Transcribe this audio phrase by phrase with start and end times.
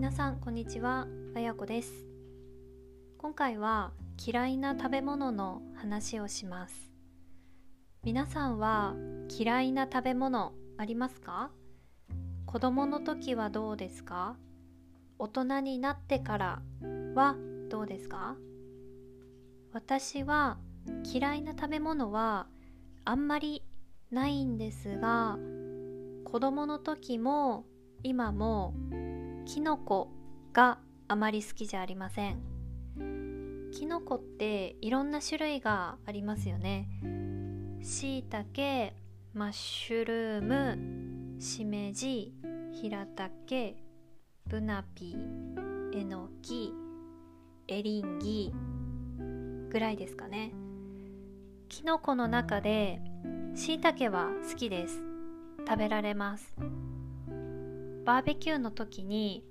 [0.00, 1.06] 皆さんこんにちは。
[1.36, 1.92] あやこです。
[3.18, 6.90] 今回は嫌いな食べ物の話をします。
[8.02, 8.94] 皆さんは
[9.28, 11.50] 嫌いな食べ物ありますか？
[12.46, 14.38] 子供の時はどうですか？
[15.18, 16.62] 大人になってから
[17.14, 17.36] は
[17.68, 18.36] どうですか？
[19.74, 20.56] 私は
[21.04, 22.46] 嫌いな食べ物は
[23.04, 23.62] あんまり
[24.10, 25.36] ないんですが
[26.24, 27.66] 子供の時も
[28.02, 28.72] 今も
[29.46, 30.08] キノコ
[30.52, 32.40] があまり好きじゃありません。
[33.72, 36.88] キノコっていろんな種類がありますよね。
[37.82, 38.94] しいたけ
[39.32, 42.34] マッシュルームしめじ
[42.72, 43.76] ひらたけ
[44.46, 46.72] ブナピーえのき
[47.68, 48.52] エリンギ
[49.70, 50.52] ぐらいですかね。
[51.68, 53.00] キノコの中で
[53.54, 55.00] しいたけは好きです。
[55.66, 56.54] 食べられます。
[58.04, 59.44] バーベキューの時に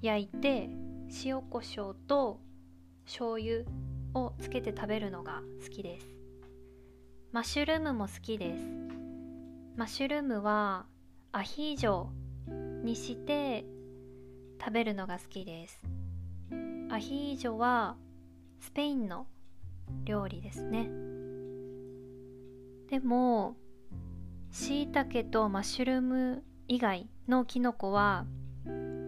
[0.00, 0.70] 焼いて
[1.24, 2.40] 塩コショウと
[3.04, 3.64] 醤油
[4.14, 6.06] をつけて食べるのが好きです。
[7.32, 8.64] マッシュルームも好きです。
[9.76, 10.86] マッシュルームは
[11.32, 12.06] アヒージョ
[12.84, 13.64] にして
[14.60, 15.82] 食べるのが好きです。
[16.90, 17.96] アヒージョは
[18.60, 19.26] スペインの
[20.04, 20.90] 料理ですね。
[22.90, 23.56] でも
[24.50, 28.24] しいたけとマッシュルーム以外のキノコは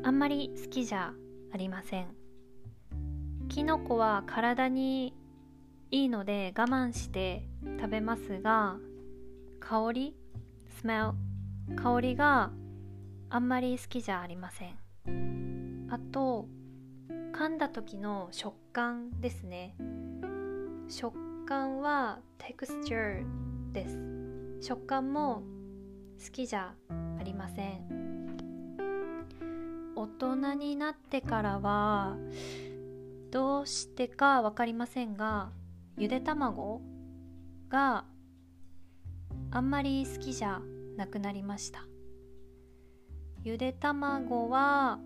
[0.02, 1.12] あんまり好きじゃ
[1.52, 2.08] ありません。
[3.48, 5.14] キノコは体に
[5.90, 7.46] いいので我慢して
[7.78, 8.76] 食べますが
[9.60, 10.16] 香り
[10.82, 11.12] smell
[11.76, 12.50] 香りが
[13.30, 14.78] あんまり好きじゃありません。
[15.90, 16.48] あと
[17.32, 19.76] 噛んだ時の食感ですね。
[20.88, 23.24] 食感は texture
[23.72, 23.98] です。
[24.60, 25.42] 食感も
[26.24, 27.84] 好きじゃありません。
[29.94, 32.16] 大人になってからは
[33.30, 35.50] どうしてか分かりませんが
[35.98, 36.80] ゆで卵
[37.68, 38.06] が
[39.50, 40.60] あんまり好きじゃ
[40.96, 41.84] なくなりました。
[43.42, 44.98] ゆで卵は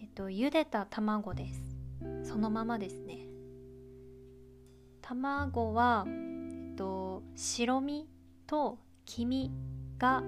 [0.00, 1.76] えっと茹でた卵です。
[2.22, 3.26] そのままですね。
[5.02, 8.08] 卵はえっと白身
[8.46, 9.50] と黄身
[9.98, 10.22] が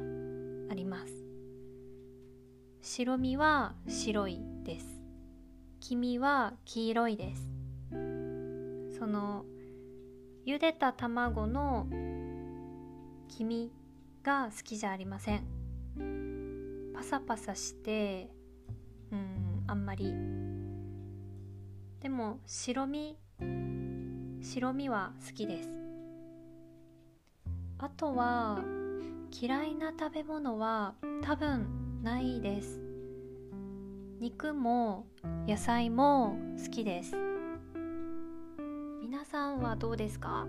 [0.71, 1.13] あります。
[2.83, 5.01] 白身は白いです。
[5.81, 7.49] 黄身は黄色いです。
[8.99, 9.45] その
[10.47, 11.87] 茹でた卵の
[13.29, 13.73] 黄身
[14.23, 15.43] が好きじゃありません。
[16.95, 18.31] パサパサして
[19.13, 20.15] うんあんまり。
[22.01, 23.19] でも白身
[24.41, 25.69] 白身は好きです。
[27.79, 28.63] あとは
[29.31, 31.67] 嫌いな食べ物は多分
[32.03, 32.81] ないです。
[34.21, 35.07] 肉も
[35.47, 37.15] 野菜も好きです。
[39.03, 40.47] 皆さんはどうですか？